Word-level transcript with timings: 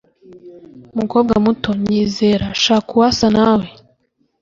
Mukobwa 0.97 1.33
muto 1.45 1.69
nyizera 1.83 2.47
shaka 2.63 2.89
uwasa 2.95 3.27
nawe 3.35 3.67